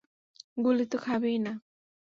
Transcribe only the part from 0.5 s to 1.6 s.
গুলি তো খাবিই না?